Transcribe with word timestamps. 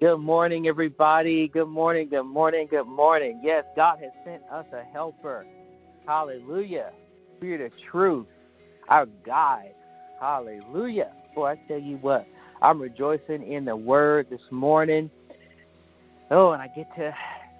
Good 0.00 0.16
morning, 0.16 0.66
everybody. 0.66 1.46
Good 1.48 1.68
morning, 1.68 2.08
good 2.08 2.22
morning, 2.22 2.66
good 2.70 2.86
morning. 2.86 3.38
Yes, 3.44 3.66
God 3.76 3.98
has 3.98 4.10
sent 4.24 4.42
us 4.50 4.64
a 4.72 4.82
helper. 4.94 5.44
Hallelujah. 6.06 6.92
Spirit 7.36 7.60
of 7.60 7.72
truth, 7.90 8.26
our 8.88 9.04
guide. 9.26 9.74
Hallelujah. 10.18 11.12
Boy, 11.34 11.48
I 11.48 11.56
tell 11.68 11.78
you 11.78 11.98
what, 11.98 12.26
I'm 12.62 12.80
rejoicing 12.80 13.42
in 13.42 13.66
the 13.66 13.76
word 13.76 14.28
this 14.30 14.40
morning. 14.50 15.10
Oh, 16.30 16.52
and 16.52 16.62
I 16.62 16.68
get 16.68 16.86
to 16.96 17.14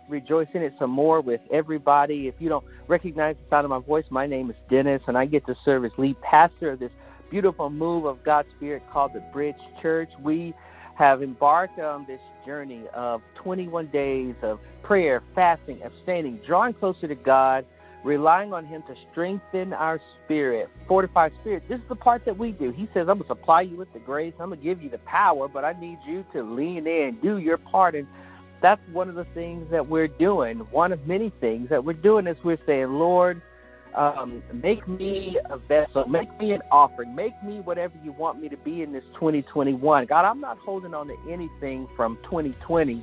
rejoice 0.09 0.49
in 0.55 0.63
it 0.63 0.73
some 0.79 0.91
more 0.91 1.21
with 1.21 1.43
everybody. 1.53 2.27
If 2.27 2.37
you 2.39 2.49
don't 2.49 2.65
recognize 2.89 3.37
the 3.37 3.55
sound 3.55 3.67
of 3.67 3.71
my 3.71 3.81
voice, 3.87 4.07
my 4.09 4.27
name 4.27 4.49
is 4.49 4.57
Dennis, 4.71 5.03
and 5.09 5.19
I 5.19 5.27
get 5.27 5.45
to 5.45 5.55
serve 5.63 5.85
as 5.85 5.93
lead 5.99 6.19
pastor 6.23 6.71
of 6.71 6.79
this 6.79 6.93
beautiful 7.31 7.69
move 7.69 8.07
of 8.07 8.25
God's 8.25 8.49
Spirit 8.57 8.83
called 8.91 9.13
the 9.13 9.21
Bridge 9.31 9.61
Church. 9.83 10.09
We 10.23 10.55
have 10.97 11.23
embarked 11.23 11.79
on 11.79 12.07
this 12.07 12.21
journey 12.45 12.85
of 12.95 13.23
21 13.35 13.87
days 13.89 14.35
of 14.43 14.61
prayer, 14.83 15.23
fasting, 15.35 15.81
abstaining, 15.83 16.41
drawing 16.47 16.75
closer 16.75 17.09
to 17.09 17.15
God, 17.15 17.65
relying 18.05 18.53
on 18.53 18.65
Him 18.65 18.83
to 18.83 18.95
strengthen 19.11 19.73
our 19.73 20.01
spirit, 20.25 20.69
fortify 20.89 21.31
spirit. 21.41 21.62
This 21.69 21.79
is 21.79 21.89
the 21.89 21.97
part 21.97 22.25
that 22.25 22.37
we 22.37 22.53
do. 22.53 22.71
He 22.71 22.89
says, 22.95 23.09
I'm 23.09 23.19
going 23.19 23.23
to 23.23 23.29
supply 23.29 23.62
you 23.62 23.77
with 23.77 23.93
the 23.93 23.98
grace, 23.98 24.34
I'm 24.41 24.48
going 24.48 24.61
to 24.61 24.65
give 24.65 24.83
you 24.83 24.91
the 24.91 24.98
power, 24.98 25.48
but 25.48 25.65
I 25.65 25.73
need 25.73 25.98
you 26.07 26.25
to 26.33 26.43
lean 26.43 26.87
in, 26.87 27.19
do 27.23 27.39
your 27.39 27.59
part. 27.59 27.95
And 27.95 28.07
that's 28.61 28.81
one 28.93 29.09
of 29.09 29.15
the 29.15 29.27
things 29.27 29.70
that 29.70 29.89
we're 29.89 30.09
doing. 30.09 30.59
One 30.70 30.93
of 30.93 31.07
many 31.07 31.31
things 31.41 31.69
that 31.70 31.84
we're 31.84 31.93
doing 31.95 32.27
is 32.27 32.37
we're 32.45 32.59
saying, 32.67 32.93
Lord, 32.93 33.41
um, 33.95 34.43
make 34.53 34.87
me 34.87 35.39
a 35.47 35.59
vessel, 35.59 36.07
make 36.07 36.39
me 36.39 36.53
an 36.53 36.62
offering, 36.71 37.15
make 37.15 37.41
me 37.43 37.61
whatever 37.61 37.95
you 38.05 38.12
want 38.12 38.41
me 38.41 38.48
to 38.48 38.57
be 38.57 38.83
in 38.83 38.93
this 38.93 39.05
2021. 39.15 40.07
God, 40.07 40.25
I'm 40.25 40.41
not 40.41 40.59
holding 40.59 40.95
on 40.95 41.09
to 41.09 41.17
anything 41.29 41.89
from 41.97 42.17
2020. 42.25 43.03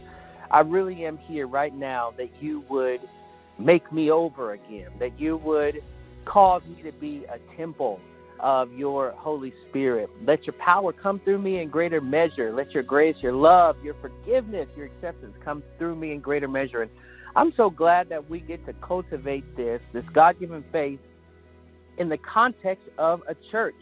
I 0.50 0.62
really 0.62 1.06
am 1.06 1.18
here 1.18 1.48
right 1.48 1.74
now 1.74 2.14
that 2.18 2.30
you 2.42 2.64
would 2.70 3.02
make 3.60 3.92
me 3.92 4.12
over 4.12 4.54
again, 4.54 4.90
that 5.00 5.20
you 5.20 5.38
would 5.38 5.84
cause 6.26 6.62
me 6.66 6.82
to 6.84 6.92
be 6.92 7.26
a 7.26 7.40
temple 7.56 8.00
of 8.40 8.72
your 8.74 9.12
Holy 9.18 9.54
Spirit. 9.68 10.10
Let 10.24 10.46
your 10.46 10.54
power 10.54 10.94
come 10.94 11.20
through 11.20 11.40
me 11.40 11.60
in 11.60 11.70
greater 11.70 12.00
measure. 12.02 12.54
Let 12.54 12.72
your 12.72 12.84
grace, 12.84 13.18
your 13.20 13.34
love, 13.34 13.78
your 13.84 13.96
forgiveness, 13.96 14.68
your 14.76 14.86
acceptance 14.86 15.36
come 15.44 15.64
through 15.78 15.96
me 15.96 16.12
in 16.12 16.20
greater 16.20 16.48
measure. 16.48 16.84
And 16.84 16.92
I'm 17.38 17.54
so 17.56 17.70
glad 17.70 18.10
that 18.10 18.28
we 18.32 18.40
get 18.40 18.66
to 18.66 18.74
cultivate 18.74 19.56
this, 19.56 19.80
this 19.94 20.04
God 20.12 20.40
given 20.40 20.66
faith, 20.72 21.00
in 22.00 22.10
the 22.10 22.18
context 22.18 22.86
of 22.98 23.22
a 23.28 23.36
church. 23.52 23.76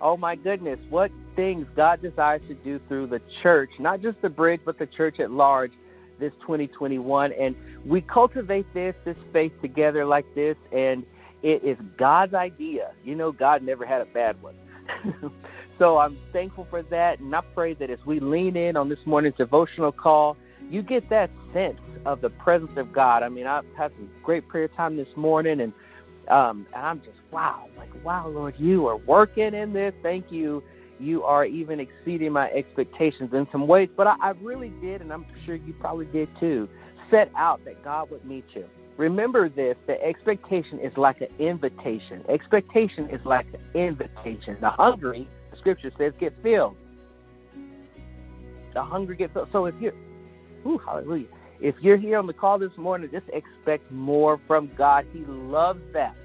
Oh 0.00 0.16
my 0.16 0.36
goodness, 0.36 0.78
what 0.88 1.10
things 1.34 1.66
God 1.74 2.00
desires 2.00 2.42
to 2.46 2.54
do 2.54 2.80
through 2.86 3.08
the 3.08 3.20
church, 3.42 3.70
not 3.80 4.02
just 4.02 4.22
the 4.22 4.28
bridge, 4.28 4.60
but 4.64 4.78
the 4.78 4.86
church 4.86 5.18
at 5.18 5.32
large 5.32 5.72
this 6.20 6.32
2021. 6.42 7.32
And 7.32 7.56
we 7.84 8.02
cultivate 8.02 8.72
this, 8.72 8.94
this 9.04 9.16
faith 9.32 9.52
together 9.60 10.04
like 10.04 10.32
this, 10.36 10.56
and 10.70 11.04
it 11.42 11.64
is 11.64 11.76
God's 11.98 12.34
idea. 12.34 12.92
You 13.04 13.16
know, 13.16 13.32
God 13.32 13.64
never 13.64 13.84
had 13.84 14.00
a 14.00 14.06
bad 14.06 14.40
one. 14.40 14.54
so 15.80 15.98
I'm 15.98 16.16
thankful 16.32 16.68
for 16.70 16.84
that, 16.84 17.18
and 17.18 17.34
I 17.34 17.40
pray 17.52 17.74
that 17.74 17.90
as 17.90 17.98
we 18.06 18.20
lean 18.20 18.56
in 18.56 18.76
on 18.76 18.88
this 18.88 19.00
morning's 19.06 19.34
devotional 19.38 19.90
call, 19.90 20.36
you 20.72 20.82
get 20.82 21.08
that 21.10 21.30
sense 21.52 21.78
of 22.06 22.22
the 22.22 22.30
presence 22.30 22.76
of 22.76 22.92
God. 22.92 23.22
I 23.22 23.28
mean, 23.28 23.46
I've 23.46 23.66
had 23.76 23.92
some 23.92 24.10
great 24.22 24.48
prayer 24.48 24.68
time 24.68 24.96
this 24.96 25.14
morning, 25.16 25.60
and 25.60 25.72
um, 26.28 26.66
and 26.74 26.86
I'm 26.86 27.00
just 27.00 27.18
wow, 27.30 27.68
like 27.76 27.90
wow, 28.02 28.28
Lord, 28.28 28.54
you 28.58 28.86
are 28.86 28.96
working 28.96 29.54
in 29.54 29.74
this. 29.74 29.92
Thank 30.02 30.32
you. 30.32 30.62
You 30.98 31.24
are 31.24 31.44
even 31.44 31.78
exceeding 31.78 32.32
my 32.32 32.50
expectations 32.50 33.34
in 33.34 33.46
some 33.52 33.66
ways. 33.66 33.90
But 33.94 34.06
I, 34.06 34.16
I 34.20 34.30
really 34.30 34.70
did, 34.80 35.02
and 35.02 35.12
I'm 35.12 35.26
sure 35.44 35.56
you 35.56 35.74
probably 35.74 36.06
did 36.06 36.28
too. 36.40 36.68
Set 37.10 37.30
out 37.36 37.62
that 37.66 37.84
God 37.84 38.10
would 38.10 38.24
meet 38.24 38.46
you. 38.54 38.64
Remember 38.96 39.50
this: 39.50 39.76
the 39.86 40.02
expectation 40.02 40.80
is 40.80 40.96
like 40.96 41.20
an 41.20 41.28
invitation. 41.38 42.24
Expectation 42.30 43.10
is 43.10 43.20
like 43.26 43.46
an 43.52 43.60
invitation. 43.74 44.56
The 44.60 44.70
hungry, 44.70 45.28
the 45.50 45.58
Scripture 45.58 45.92
says, 45.98 46.14
get 46.18 46.32
filled. 46.42 46.76
The 48.72 48.82
hungry 48.82 49.16
get 49.16 49.34
filled. 49.34 49.48
So 49.52 49.66
if 49.66 49.74
you're 49.78 49.92
Ooh, 50.66 50.78
hallelujah. 50.78 51.26
If 51.60 51.76
you're 51.80 51.96
here 51.96 52.18
on 52.18 52.26
the 52.26 52.32
call 52.32 52.58
this 52.58 52.76
morning, 52.76 53.10
just 53.10 53.28
expect 53.32 53.90
more 53.92 54.40
from 54.46 54.68
God. 54.76 55.06
He 55.12 55.20
loves 55.24 55.82
that. 55.92 56.16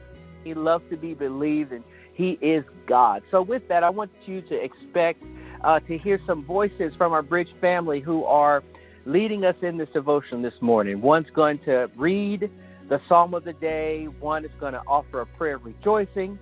He 0.43 0.53
loves 0.53 0.89
to 0.89 0.97
be 0.97 1.13
believed, 1.13 1.71
and 1.71 1.83
He 2.13 2.31
is 2.41 2.63
God. 2.85 3.23
So, 3.29 3.41
with 3.41 3.67
that, 3.67 3.83
I 3.83 3.89
want 3.89 4.11
you 4.25 4.41
to 4.41 4.55
expect 4.55 5.23
uh, 5.61 5.79
to 5.81 5.97
hear 5.97 6.19
some 6.25 6.43
voices 6.43 6.95
from 6.95 7.13
our 7.13 7.21
Bridge 7.21 7.53
family 7.59 7.99
who 7.99 8.23
are 8.25 8.63
leading 9.05 9.45
us 9.45 9.55
in 9.61 9.77
this 9.77 9.89
devotion 9.89 10.41
this 10.41 10.61
morning. 10.61 11.01
One's 11.01 11.29
going 11.29 11.59
to 11.59 11.89
read 11.95 12.49
the 12.89 13.01
psalm 13.07 13.33
of 13.33 13.43
the 13.43 13.53
day, 13.53 14.05
one 14.05 14.45
is 14.45 14.51
going 14.59 14.73
to 14.73 14.81
offer 14.87 15.21
a 15.21 15.25
prayer 15.25 15.55
of 15.55 15.65
rejoicing, 15.65 16.39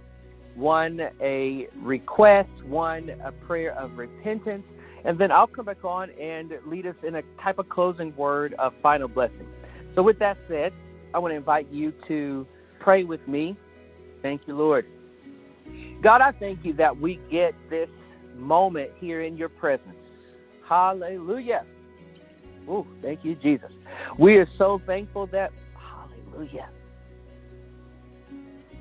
one 0.54 1.10
a 1.20 1.68
request, 1.82 2.64
one 2.64 3.10
a 3.24 3.32
prayer 3.32 3.74
of 3.74 3.98
repentance, 3.98 4.66
and 5.06 5.20
then 5.20 5.32
I'll 5.32 5.48
come 5.48 5.66
back 5.66 5.86
on 5.86 6.10
and 6.20 6.52
lead 6.66 6.88
us 6.88 6.96
in 7.04 7.16
a 7.16 7.22
type 7.40 7.60
of 7.60 7.70
closing 7.70 8.16
word 8.16 8.56
of 8.56 8.74
final 8.82 9.08
blessing. 9.08 9.48
So, 9.94 10.02
with 10.02 10.20
that 10.20 10.38
said, 10.48 10.74
I 11.14 11.20
want 11.20 11.32
to 11.32 11.36
invite 11.36 11.70
you 11.72 11.94
to 12.08 12.46
pray 12.80 13.04
with 13.04 13.26
me. 13.28 13.56
Thank 14.22 14.48
you, 14.48 14.56
Lord. 14.56 14.86
God, 16.02 16.22
I 16.22 16.32
thank 16.32 16.66
you 16.66 16.74
that 16.74 17.00
we 17.00 17.20
get 17.30 17.54
this 17.70 17.90
moment 18.36 18.92
here 19.00 19.22
in 19.22 19.38
your 19.38 19.50
presence. 19.50 19.96
Hallelujah. 20.68 21.64
Oh, 22.68 22.86
thank 23.02 23.24
you, 23.24 23.36
Jesus. 23.36 23.72
We 24.18 24.38
are 24.38 24.50
so 24.58 24.82
thankful 24.88 25.28
that, 25.28 25.52
hallelujah. 25.78 26.70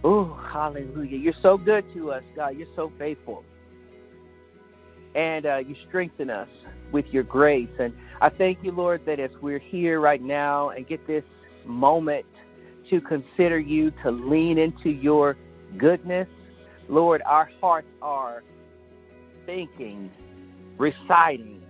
Oh, 0.03 0.39
hallelujah. 0.51 1.19
You're 1.19 1.35
so 1.43 1.59
good 1.59 1.85
to 1.95 2.13
us, 2.13 2.23
God. 2.35 2.57
You're 2.57 2.67
so 2.75 2.91
faithful 2.99 3.45
and 5.15 5.47
uh, 5.47 5.57
you 5.59 5.77
strengthen 5.89 6.31
us 6.31 6.49
with 6.93 7.07
your 7.13 7.23
grace. 7.23 7.69
And 7.79 7.95
I 8.21 8.29
thank 8.29 8.63
you, 8.63 8.73
Lord, 8.73 9.05
that 9.07 9.21
as 9.21 9.31
we're 9.41 9.59
here 9.59 10.01
right 10.01 10.23
now 10.23 10.71
and 10.71 10.87
get 10.87 11.07
this 11.07 11.25
moment 11.65 12.27
to 12.91 13.01
consider 13.01 13.59
you, 13.59 13.91
to 14.03 14.11
lean 14.11 14.59
into 14.59 14.91
your 14.91 15.37
goodness, 15.77 16.29
Lord, 16.89 17.23
our 17.25 17.51
hearts 17.61 17.89
are 18.03 18.43
thinking, 19.47 20.11
reciting 20.77 21.63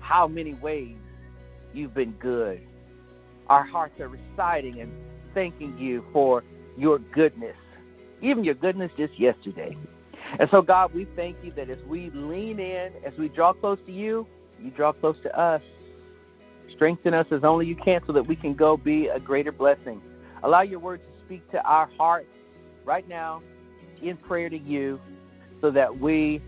how 0.00 0.28
many 0.28 0.54
ways 0.54 0.96
you've 1.72 1.94
been 1.94 2.12
good. 2.12 2.60
Our 3.48 3.64
hearts 3.64 3.98
are 4.00 4.08
reciting 4.08 4.80
and 4.80 4.92
thanking 5.32 5.76
you 5.78 6.04
for 6.12 6.44
your 6.76 6.98
goodness, 6.98 7.56
even 8.20 8.44
your 8.44 8.54
goodness 8.54 8.90
just 8.96 9.18
yesterday. 9.18 9.76
And 10.38 10.50
so, 10.50 10.62
God, 10.62 10.92
we 10.94 11.06
thank 11.16 11.36
you 11.42 11.52
that 11.52 11.70
as 11.70 11.78
we 11.86 12.10
lean 12.10 12.58
in, 12.58 12.92
as 13.04 13.16
we 13.18 13.28
draw 13.28 13.52
close 13.52 13.78
to 13.86 13.92
you, 13.92 14.26
you 14.60 14.70
draw 14.70 14.92
close 14.92 15.16
to 15.22 15.38
us. 15.38 15.62
Strengthen 16.70 17.14
us 17.14 17.26
as 17.30 17.44
only 17.44 17.66
you 17.66 17.76
can 17.76 18.00
so 18.06 18.12
that 18.12 18.26
we 18.26 18.34
can 18.34 18.54
go 18.54 18.76
be 18.76 19.08
a 19.08 19.20
greater 19.20 19.52
blessing. 19.52 20.00
Allow 20.42 20.62
your 20.62 20.78
word 20.78 21.00
to 21.00 21.24
speak 21.24 21.48
to 21.52 21.62
our 21.64 21.88
hearts 21.98 22.28
right 22.84 23.06
now 23.08 23.42
in 24.02 24.16
prayer 24.16 24.48
to 24.48 24.58
you 24.58 25.00
so 25.60 25.70
that 25.70 25.98
we 25.98 26.40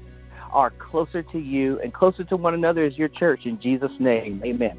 are 0.52 0.70
closer 0.70 1.22
to 1.22 1.38
you 1.38 1.80
and 1.80 1.92
closer 1.92 2.24
to 2.24 2.36
one 2.36 2.54
another 2.54 2.84
as 2.84 2.96
your 2.96 3.08
church. 3.08 3.46
In 3.46 3.60
Jesus' 3.60 3.92
name, 3.98 4.42
amen. 4.44 4.78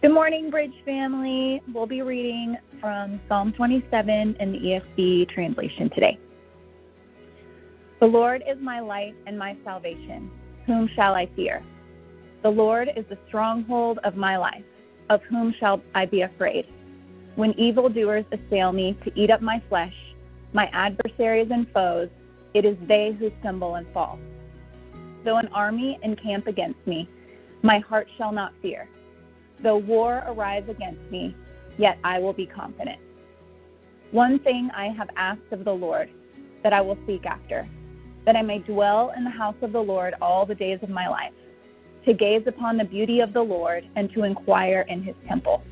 Good 0.00 0.12
morning, 0.12 0.48
Bridge 0.48 0.74
family. 0.84 1.60
We'll 1.74 1.88
be 1.88 2.02
reading 2.02 2.56
from 2.80 3.20
Psalm 3.26 3.52
27 3.52 4.36
in 4.38 4.52
the 4.52 4.58
ESV 4.60 5.28
translation 5.28 5.90
today. 5.90 6.16
The 7.98 8.06
Lord 8.06 8.44
is 8.46 8.58
my 8.60 8.78
light 8.78 9.16
and 9.26 9.36
my 9.36 9.56
salvation. 9.64 10.30
Whom 10.66 10.86
shall 10.86 11.16
I 11.16 11.26
fear? 11.34 11.64
The 12.42 12.48
Lord 12.48 12.92
is 12.94 13.06
the 13.06 13.18
stronghold 13.26 13.98
of 14.04 14.14
my 14.14 14.36
life. 14.36 14.62
Of 15.10 15.20
whom 15.24 15.52
shall 15.52 15.82
I 15.96 16.06
be 16.06 16.22
afraid? 16.22 16.68
When 17.34 17.52
evildoers 17.58 18.26
assail 18.30 18.70
me 18.70 18.96
to 19.02 19.10
eat 19.18 19.32
up 19.32 19.42
my 19.42 19.60
flesh, 19.68 19.96
my 20.52 20.70
adversaries 20.72 21.48
and 21.50 21.68
foes, 21.72 22.08
it 22.54 22.64
is 22.64 22.76
they 22.86 23.16
who 23.18 23.32
stumble 23.40 23.74
and 23.74 23.86
fall. 23.92 24.20
Though 25.24 25.38
an 25.38 25.48
army 25.48 25.98
encamp 26.04 26.46
against 26.46 26.86
me, 26.86 27.08
my 27.62 27.80
heart 27.80 28.06
shall 28.16 28.30
not 28.30 28.52
fear. 28.62 28.88
Though 29.62 29.78
war 29.78 30.22
arise 30.26 30.64
against 30.68 31.00
me, 31.10 31.34
yet 31.78 31.98
I 32.04 32.18
will 32.18 32.32
be 32.32 32.46
confident. 32.46 33.00
One 34.10 34.38
thing 34.38 34.70
I 34.74 34.88
have 34.88 35.10
asked 35.16 35.52
of 35.52 35.64
the 35.64 35.74
Lord 35.74 36.10
that 36.62 36.72
I 36.72 36.80
will 36.80 36.98
seek 37.06 37.26
after, 37.26 37.68
that 38.24 38.36
I 38.36 38.42
may 38.42 38.58
dwell 38.58 39.12
in 39.16 39.24
the 39.24 39.30
house 39.30 39.56
of 39.62 39.72
the 39.72 39.82
Lord 39.82 40.14
all 40.20 40.46
the 40.46 40.54
days 40.54 40.78
of 40.82 40.90
my 40.90 41.08
life, 41.08 41.32
to 42.04 42.12
gaze 42.14 42.46
upon 42.46 42.76
the 42.76 42.84
beauty 42.84 43.20
of 43.20 43.32
the 43.32 43.42
Lord 43.42 43.88
and 43.96 44.10
to 44.12 44.24
inquire 44.24 44.86
in 44.88 45.02
his 45.02 45.16
temple. 45.26 45.62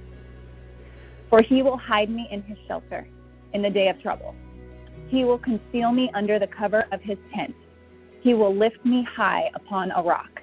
For 1.30 1.40
he 1.40 1.62
will 1.62 1.78
hide 1.78 2.10
me 2.10 2.28
in 2.30 2.42
his 2.42 2.58
shelter 2.66 3.06
in 3.52 3.62
the 3.62 3.70
day 3.70 3.88
of 3.88 4.00
trouble. 4.02 4.34
He 5.08 5.24
will 5.24 5.38
conceal 5.38 5.92
me 5.92 6.10
under 6.14 6.38
the 6.38 6.46
cover 6.46 6.86
of 6.92 7.00
his 7.00 7.18
tent. 7.34 7.54
He 8.20 8.34
will 8.34 8.54
lift 8.54 8.84
me 8.84 9.02
high 9.04 9.50
upon 9.54 9.92
a 9.92 10.02
rock. 10.02 10.42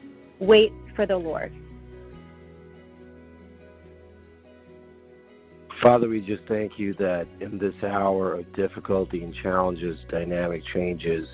Wait 0.41 0.73
for 0.95 1.05
the 1.05 1.15
Lord. 1.15 1.53
Father, 5.81 6.09
we 6.09 6.19
just 6.19 6.43
thank 6.47 6.77
you 6.79 6.93
that 6.95 7.27
in 7.39 7.57
this 7.59 7.75
hour 7.83 8.33
of 8.33 8.51
difficulty 8.53 9.23
and 9.23 9.33
challenges, 9.33 9.99
dynamic 10.09 10.63
changes, 10.65 11.27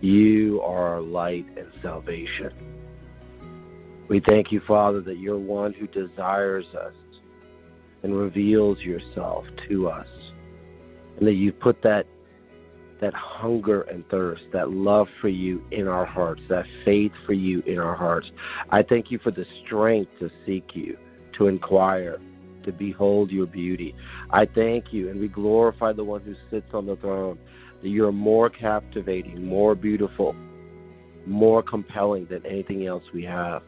you 0.00 0.60
are 0.62 0.94
our 0.94 1.00
light 1.00 1.46
and 1.56 1.68
salvation. 1.82 2.52
We 4.08 4.20
thank 4.20 4.52
you, 4.52 4.60
Father, 4.60 5.00
that 5.02 5.18
you're 5.18 5.38
one 5.38 5.72
who 5.72 5.86
desires 5.86 6.66
us 6.74 6.94
and 8.02 8.16
reveals 8.16 8.80
yourself 8.80 9.46
to 9.68 9.88
us. 9.88 10.08
And 11.18 11.26
that 11.26 11.34
you 11.34 11.52
put 11.52 11.82
that 11.82 12.06
that 13.00 13.14
hunger 13.14 13.82
and 13.82 14.08
thirst, 14.08 14.42
that 14.52 14.70
love 14.70 15.08
for 15.20 15.28
you 15.28 15.64
in 15.70 15.86
our 15.86 16.04
hearts, 16.04 16.42
that 16.48 16.66
faith 16.84 17.12
for 17.26 17.32
you 17.32 17.60
in 17.60 17.78
our 17.78 17.94
hearts. 17.94 18.30
I 18.70 18.82
thank 18.82 19.10
you 19.10 19.18
for 19.18 19.30
the 19.30 19.46
strength 19.64 20.10
to 20.18 20.30
seek 20.44 20.74
you, 20.74 20.98
to 21.34 21.46
inquire, 21.46 22.18
to 22.64 22.72
behold 22.72 23.30
your 23.30 23.46
beauty. 23.46 23.94
I 24.30 24.46
thank 24.46 24.92
you, 24.92 25.08
and 25.08 25.20
we 25.20 25.28
glorify 25.28 25.92
the 25.92 26.04
one 26.04 26.22
who 26.22 26.34
sits 26.50 26.74
on 26.74 26.86
the 26.86 26.96
throne, 26.96 27.38
that 27.82 27.88
you 27.88 28.06
are 28.06 28.12
more 28.12 28.50
captivating, 28.50 29.46
more 29.46 29.74
beautiful, 29.74 30.34
more 31.26 31.62
compelling 31.62 32.26
than 32.26 32.44
anything 32.44 32.86
else 32.86 33.04
we 33.12 33.24
have. 33.24 33.62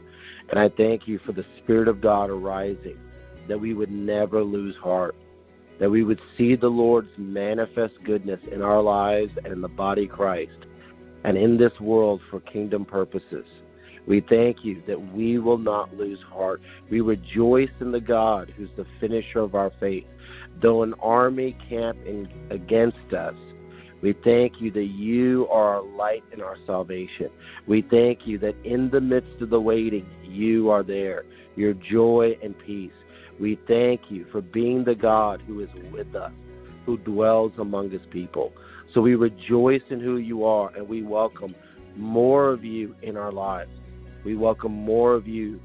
And 0.48 0.58
I 0.58 0.68
thank 0.68 1.06
you 1.06 1.18
for 1.20 1.32
the 1.32 1.46
Spirit 1.58 1.86
of 1.86 2.00
God 2.00 2.30
arising, 2.30 2.98
that 3.46 3.60
we 3.60 3.74
would 3.74 3.90
never 3.90 4.42
lose 4.42 4.76
heart, 4.76 5.14
that 5.80 5.90
we 5.90 6.04
would 6.04 6.20
see 6.36 6.54
the 6.54 6.68
Lord's 6.68 7.10
manifest 7.16 7.94
goodness 8.04 8.40
in 8.52 8.62
our 8.62 8.80
lives 8.80 9.32
and 9.38 9.48
in 9.48 9.62
the 9.62 9.68
body 9.68 10.06
Christ, 10.06 10.66
and 11.24 11.36
in 11.36 11.56
this 11.56 11.80
world 11.80 12.20
for 12.30 12.38
kingdom 12.40 12.84
purposes. 12.84 13.46
We 14.06 14.20
thank 14.20 14.64
you 14.64 14.82
that 14.86 15.12
we 15.12 15.38
will 15.38 15.58
not 15.58 15.94
lose 15.96 16.20
heart. 16.22 16.62
We 16.90 17.00
rejoice 17.00 17.70
in 17.80 17.92
the 17.92 18.00
God 18.00 18.52
who's 18.56 18.70
the 18.76 18.86
finisher 18.98 19.40
of 19.40 19.54
our 19.54 19.72
faith. 19.80 20.06
Though 20.60 20.82
an 20.82 20.94
army 21.00 21.56
camp 21.68 21.98
in, 22.06 22.28
against 22.50 23.12
us, 23.12 23.34
we 24.02 24.14
thank 24.24 24.60
you 24.60 24.70
that 24.72 24.86
you 24.86 25.46
are 25.50 25.76
our 25.76 25.82
light 25.82 26.24
and 26.32 26.42
our 26.42 26.56
salvation. 26.66 27.30
We 27.66 27.82
thank 27.82 28.26
you 28.26 28.38
that 28.38 28.56
in 28.64 28.90
the 28.90 29.00
midst 29.00 29.42
of 29.42 29.50
the 29.50 29.60
waiting, 29.60 30.08
you 30.24 30.70
are 30.70 30.82
there, 30.82 31.24
your 31.54 31.74
joy 31.74 32.38
and 32.42 32.58
peace. 32.58 32.92
We 33.40 33.58
thank 33.66 34.10
you 34.10 34.26
for 34.30 34.42
being 34.42 34.84
the 34.84 34.94
God 34.94 35.42
who 35.46 35.60
is 35.60 35.70
with 35.90 36.14
us, 36.14 36.32
who 36.84 36.98
dwells 36.98 37.52
among 37.58 37.90
his 37.90 38.04
people. 38.10 38.52
So 38.92 39.00
we 39.00 39.14
rejoice 39.14 39.82
in 39.88 39.98
who 39.98 40.18
you 40.18 40.44
are 40.44 40.70
and 40.76 40.86
we 40.86 41.02
welcome 41.02 41.54
more 41.96 42.50
of 42.50 42.64
you 42.64 42.94
in 43.00 43.16
our 43.16 43.32
lives. 43.32 43.70
We 44.24 44.36
welcome 44.36 44.72
more 44.72 45.14
of 45.14 45.26
you 45.26 45.58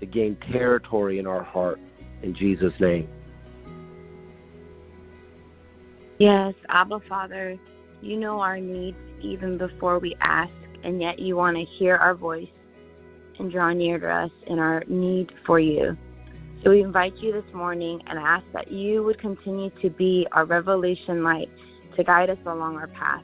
to 0.00 0.06
gain 0.06 0.36
territory 0.36 1.18
in 1.18 1.26
our 1.26 1.42
heart. 1.42 1.78
In 2.22 2.34
Jesus' 2.34 2.72
name. 2.80 3.06
Yes, 6.18 6.54
Abba 6.70 7.00
Father, 7.00 7.58
you 8.00 8.16
know 8.16 8.40
our 8.40 8.58
needs 8.58 8.96
even 9.20 9.58
before 9.58 9.98
we 9.98 10.16
ask, 10.22 10.52
and 10.82 11.02
yet 11.02 11.18
you 11.18 11.36
want 11.36 11.56
to 11.56 11.64
hear 11.64 11.96
our 11.96 12.14
voice 12.14 12.48
and 13.38 13.50
draw 13.50 13.72
near 13.72 13.98
to 13.98 14.08
us 14.08 14.30
in 14.46 14.58
our 14.58 14.84
need 14.86 15.32
for 15.44 15.58
you. 15.58 15.98
So 16.64 16.70
we 16.70 16.80
invite 16.80 17.16
you 17.18 17.30
this 17.30 17.52
morning 17.52 18.02
and 18.06 18.18
ask 18.18 18.42
that 18.54 18.72
you 18.72 19.02
would 19.02 19.18
continue 19.18 19.68
to 19.82 19.90
be 19.90 20.26
our 20.32 20.46
revelation 20.46 21.22
light 21.22 21.50
to 21.94 22.02
guide 22.02 22.30
us 22.30 22.38
along 22.46 22.76
our 22.76 22.86
path. 22.86 23.22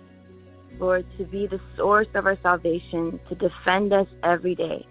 Lord, 0.79 1.07
to 1.17 1.25
be 1.25 1.47
the 1.47 1.59
source 1.75 2.09
of 2.13 2.27
our 2.27 2.37
salvation, 2.43 3.19
to 3.31 3.35
defend 3.35 3.95
us 3.95 4.09
every 4.23 4.55
day. 4.55 4.87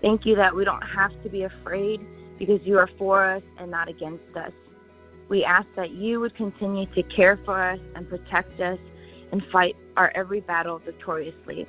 Thank 0.00 0.24
you 0.24 0.34
that 0.36 0.56
we 0.56 0.64
don't 0.64 0.80
have 0.80 1.10
to 1.22 1.28
be 1.28 1.42
afraid 1.42 2.00
because 2.38 2.62
you 2.62 2.78
are 2.78 2.88
for 2.96 3.26
us 3.26 3.42
and 3.58 3.70
not 3.70 3.88
against 3.88 4.34
us. 4.36 4.52
We 5.28 5.44
ask 5.44 5.68
that 5.76 5.90
you 5.90 6.18
would 6.18 6.34
continue 6.34 6.86
to 6.94 7.02
care 7.02 7.38
for 7.44 7.60
us 7.60 7.80
and 7.94 8.08
protect 8.08 8.58
us 8.58 8.78
and 9.32 9.44
fight 9.52 9.76
our 9.98 10.10
every 10.14 10.40
battle 10.40 10.78
victoriously. 10.78 11.66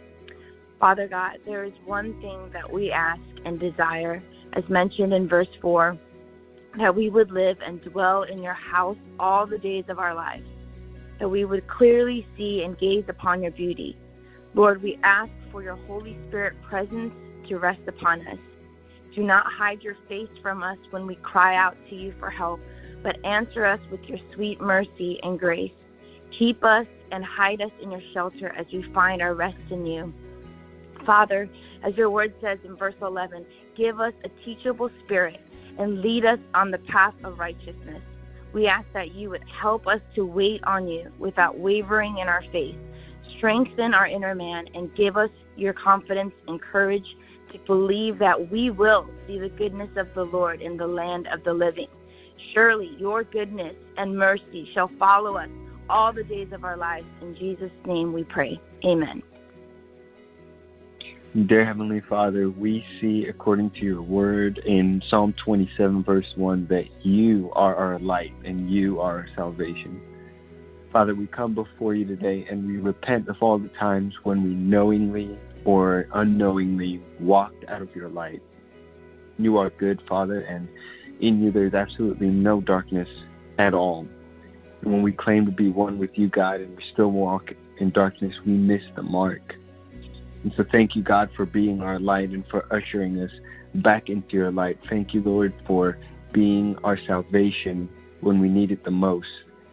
Father 0.80 1.10
God, 1.10 1.40
there 1.46 1.66
is 1.66 1.74
one 1.84 2.20
thing 2.22 2.50
that 2.54 2.72
we 2.72 2.94
ask 2.94 3.22
and 3.44 3.60
desire, 3.60 4.24
as 4.54 4.68
mentioned 4.70 5.14
in 5.14 5.28
verse 5.28 5.50
4, 5.62 5.98
that 6.78 6.96
we 6.96 7.10
would 7.10 7.31
live 7.31 7.58
and 7.64 7.81
dwell 7.84 8.24
in 8.24 8.42
your 8.42 8.54
house 8.54 8.98
all 9.20 9.46
the 9.46 9.58
days 9.58 9.86
of 9.90 10.00
our 10.00 10.14
lives 10.14 10.46
that 11.20 11.30
we 11.30 11.46
would 11.46 11.68
clearly 11.68 12.28
see 12.36 12.64
and 12.64 12.78
gaze 12.78 13.06
upon 13.08 13.42
your 13.42 13.52
beauty. 13.52 13.98
Lord, 14.56 14.81
we 14.81 15.00
ask 15.04 15.31
for 15.52 15.64
your 15.64 15.78
Holy 15.88 16.18
Spirit 16.28 16.62
presence 16.63 17.13
to 17.48 17.58
rest 17.58 17.82
upon 17.88 18.27
us. 18.27 18.38
Do 19.15 19.24
not 19.24 19.46
hide 19.46 19.84
your 19.84 19.96
face 20.10 20.30
from 20.42 20.63
us 20.63 20.77
when 20.89 21.06
we 21.06 21.15
cry 21.15 21.56
out 21.56 21.77
to 21.89 21.96
you 21.96 22.13
for 22.20 22.30
help, 22.30 22.60
but 23.03 23.24
answer 23.24 23.63
us 23.63 23.80
with 23.92 24.03
your 24.03 24.18
sweet 24.34 24.60
mercy 24.60 25.20
and 25.24 25.39
grace. 25.39 25.72
Keep 26.32 26.63
us 26.63 26.88
and 27.12 27.24
hide 27.24 27.62
us 27.62 27.72
in 27.80 27.92
your 27.92 28.01
shelter 28.12 28.50
as 28.58 28.65
we 28.74 28.82
find 28.94 29.22
our 29.22 29.36
rest 29.36 29.58
in 29.70 29.86
you. 29.86 30.13
Father, 31.06 31.50
as 31.84 31.96
your 31.96 32.10
word 32.10 32.34
says 32.42 32.60
in 32.63 32.75
verse 32.75 32.96
11, 33.01 33.46
give 33.75 34.00
us 34.00 34.13
a 34.24 34.30
teachable 34.44 34.89
spirit 35.03 35.39
and 35.77 36.01
lead 36.01 36.25
us 36.25 36.39
on 36.53 36.72
the 36.72 36.77
path 36.80 37.15
of 37.24 37.39
righteousness. 37.39 38.01
We 38.53 38.68
ask 38.68 38.86
that 38.94 39.13
you 39.13 39.30
would 39.32 39.44
help 39.50 39.88
us 39.88 40.01
to 40.15 40.25
wait 40.25 40.63
on 40.63 40.88
you 40.88 41.12
without 41.18 41.58
wavering 41.58 42.20
in 42.20 42.27
our 42.27 42.44
faith. 42.51 42.75
Strengthen 43.38 43.94
our 43.94 44.06
inner 44.06 44.36
man 44.36 44.68
and 44.75 44.94
give 44.96 45.18
us 45.18 45.32
your 45.56 45.74
confidence 45.74 46.34
and 46.48 46.62
courage 46.62 47.15
to 47.51 47.60
believe 47.60 48.20
that 48.20 48.51
we 48.51 48.70
will 48.70 49.08
see 49.27 49.39
the 49.39 49.50
goodness 49.50 49.89
of 49.96 50.13
the 50.13 50.25
Lord 50.25 50.62
in 50.62 50.77
the 50.77 50.88
land 50.88 51.27
of 51.27 51.44
the 51.44 51.53
living. 51.53 51.88
Surely 52.53 52.96
your 52.98 53.24
goodness 53.24 53.75
and 53.98 54.18
mercy 54.18 54.70
shall 54.74 54.92
follow 55.00 55.38
us 55.38 55.50
all 55.89 56.13
the 56.13 56.24
days 56.24 56.51
of 56.51 56.63
our 56.63 56.77
lives. 56.77 57.06
In 57.22 57.36
Jesus' 57.36 57.72
name 57.86 58.13
we 58.13 58.24
pray. 58.24 58.60
Amen. 58.86 59.24
Dear 61.34 61.66
Heavenly 61.66 62.00
Father, 62.00 62.52
we 62.52 62.86
see 63.02 63.25
according 63.25 63.72
to 63.72 63.80
your 63.80 64.04
word 64.04 64.60
in 64.60 65.02
Psalm 65.08 65.34
27, 65.34 66.04
verse 66.04 66.32
1, 66.36 66.68
that 66.68 66.86
you 67.04 67.52
are 67.56 67.75
our 67.75 67.98
light 67.98 68.34
and 68.46 68.70
you 68.70 69.02
are 69.02 69.22
our 69.22 69.28
salvation. 69.36 70.00
Father, 70.92 71.16
we 71.16 71.25
come 71.25 71.56
before 71.56 71.96
you 71.96 72.06
today 72.06 72.46
and 72.52 72.68
we 72.68 72.78
repent 72.78 73.30
of 73.30 73.38
all 73.42 73.58
the 73.58 73.70
times 73.70 74.13
when 74.22 74.44
we 74.44 74.52
knowingly 74.52 75.36
or 75.66 76.08
unknowingly 76.13 77.02
walked 77.20 77.66
out 77.68 77.82
of 77.82 77.96
your 77.96 78.10
light. 78.10 78.44
You 79.40 79.58
are 79.58 79.72
good, 79.72 80.04
Father, 80.08 80.42
and 80.42 80.70
in 81.20 81.42
you 81.42 81.50
there's 81.50 81.74
absolutely 81.74 82.28
no 82.28 82.62
darkness 82.62 83.10
at 83.58 83.74
all. 83.74 84.08
And 84.84 84.94
when 84.94 85.02
we 85.02 85.12
claim 85.12 85.48
to 85.48 85.52
be 85.52 85.72
one 85.72 85.98
with 85.98 86.12
you, 86.13 86.28
God, 86.28 86.62
and 86.62 86.78
we 86.78 86.84
still 86.94 87.10
walk 87.10 87.56
in 87.80 87.90
darkness, 87.90 88.36
we 88.46 88.52
miss 88.52 88.84
the 88.96 89.02
mark. 89.02 89.56
And 90.43 90.53
so 90.55 90.65
thank 90.71 90.95
you, 90.95 91.03
God, 91.03 91.29
for 91.35 91.45
being 91.45 91.81
our 91.81 92.00
light 92.00 92.29
and 92.29 92.45
for 92.47 92.65
ushering 92.73 93.19
us 93.19 93.31
back 93.75 94.09
into 94.09 94.35
your 94.35 94.51
light. 94.51 94.77
Thank 94.89 95.13
you, 95.13 95.21
Lord, 95.21 95.53
for 95.65 95.97
being 96.33 96.75
our 96.83 96.97
salvation 96.97 97.89
when 98.21 98.39
we 98.39 98.50
need 98.50 98.71
it 98.71 98.83
the 98.83 98.91
most. 98.91 99.27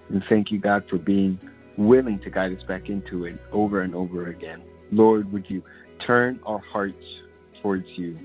And 0.08 0.22
thank 0.28 0.50
you, 0.50 0.58
God, 0.58 0.84
for 0.88 0.98
being 0.98 1.38
willing 1.76 2.18
to 2.20 2.30
guide 2.30 2.56
us 2.56 2.62
back 2.64 2.88
into 2.88 3.24
it 3.24 3.40
over 3.52 3.82
and 3.82 3.94
over 3.94 4.28
again. 4.28 4.62
Lord, 4.92 5.32
would 5.32 5.48
you 5.48 5.62
turn 6.04 6.40
our 6.44 6.58
hearts 6.58 7.04
towards 7.62 7.86
you? 7.96 8.18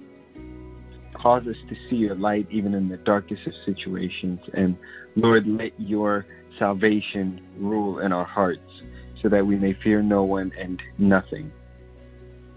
cause 1.16 1.48
us 1.48 1.56
to 1.70 1.76
see 1.90 1.96
your 1.96 2.16
light 2.16 2.48
even 2.52 2.74
in 2.74 2.90
the 2.90 2.98
darkest 2.98 3.48
of 3.48 3.54
situations. 3.66 4.40
And 4.54 4.78
Lord, 5.16 5.48
let 5.48 5.72
your 5.80 6.26
salvation 6.60 7.42
rule 7.58 8.00
in 8.00 8.12
our 8.12 8.26
hearts 8.26 8.84
so 9.22 9.30
that 9.30 9.46
we 9.46 9.56
may 9.56 9.74
fear 9.74 10.02
no 10.02 10.24
one 10.24 10.52
and 10.60 10.82
nothing. 10.98 11.52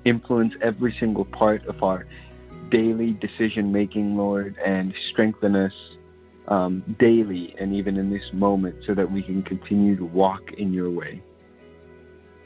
Influence 0.04 0.54
every 0.62 0.94
single 0.98 1.24
part 1.24 1.66
of 1.66 1.82
our 1.82 2.06
daily 2.70 3.12
decision 3.12 3.72
making, 3.72 4.16
Lord, 4.16 4.56
and 4.64 4.94
strengthen 5.10 5.56
us 5.56 5.72
um, 6.48 6.82
daily 6.98 7.54
and 7.58 7.74
even 7.74 7.96
in 7.96 8.10
this 8.10 8.30
moment 8.32 8.76
so 8.84 8.94
that 8.94 9.10
we 9.10 9.22
can 9.22 9.42
continue 9.42 9.96
to 9.96 10.04
walk 10.04 10.52
in 10.52 10.72
your 10.72 10.90
way. 10.90 11.22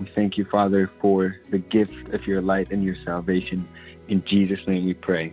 We 0.00 0.10
thank 0.14 0.36
you, 0.36 0.44
Father, 0.44 0.90
for 1.00 1.36
the 1.50 1.58
gift 1.58 2.08
of 2.12 2.26
your 2.26 2.42
light 2.42 2.72
and 2.72 2.82
your 2.82 2.96
salvation. 3.04 3.68
In 4.08 4.24
Jesus' 4.24 4.66
name 4.66 4.84
we 4.86 4.94
pray. 4.94 5.32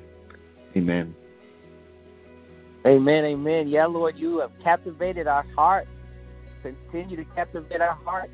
Amen. 0.78 1.16
Amen, 2.86 3.26
amen. 3.26 3.68
Yeah, 3.68 3.88
Lord, 3.88 4.18
you 4.18 4.40
have 4.40 4.52
captivated 4.64 5.28
our 5.28 5.46
hearts. 5.56 5.90
Continue 6.62 7.18
to 7.18 7.26
captivate 7.36 7.82
our 7.82 7.98
hearts. 8.06 8.32